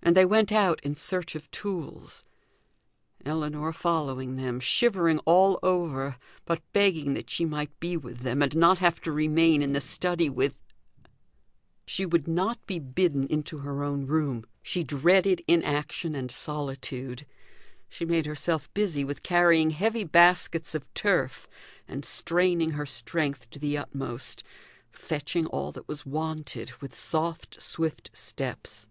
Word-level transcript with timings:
And 0.00 0.16
they 0.16 0.24
went 0.24 0.52
out 0.52 0.80
in 0.82 0.94
search 0.94 1.34
of 1.34 1.50
tools; 1.50 2.24
Ellinor 3.26 3.72
following 3.74 4.36
them, 4.36 4.58
shivering 4.58 5.18
all 5.26 5.58
over, 5.62 6.16
but 6.46 6.62
begging 6.72 7.12
that 7.12 7.28
she 7.28 7.44
might 7.44 7.78
be 7.78 7.94
with 7.96 8.20
them, 8.20 8.40
and 8.40 8.56
not 8.56 8.78
have 8.78 9.00
to 9.02 9.12
remain 9.12 9.60
in 9.60 9.72
the 9.74 9.82
study 9.82 10.30
with 10.30 10.56
She 11.84 12.06
would 12.06 12.26
not 12.26 12.64
be 12.64 12.78
bidden 12.78 13.26
into 13.26 13.58
her 13.58 13.82
own 13.82 14.06
room; 14.06 14.44
she 14.62 14.82
dreaded 14.82 15.42
inaction 15.46 16.14
and 16.14 16.30
solitude. 16.30 17.26
She 17.90 18.06
made 18.06 18.24
herself 18.24 18.72
busy 18.72 19.04
with 19.04 19.22
carrying 19.24 19.70
heavy 19.72 20.04
baskets 20.04 20.74
of 20.74 20.94
turf, 20.94 21.48
and 21.86 22.02
straining 22.04 22.70
her 22.70 22.86
strength 22.86 23.50
to 23.50 23.58
the 23.58 23.76
utmost; 23.76 24.42
fetching 24.90 25.44
all 25.46 25.70
that 25.72 25.88
was 25.88 26.06
wanted, 26.06 26.72
with 26.80 26.94
soft 26.94 27.60
swift 27.60 28.10
steps. 28.14 28.88